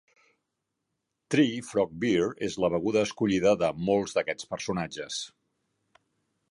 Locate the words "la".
2.65-2.73